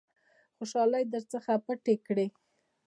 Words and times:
خوشالۍ 0.57 1.03
در 1.13 1.23
څخه 1.31 1.51
پټې 1.65 1.95
کړي. 2.07 2.27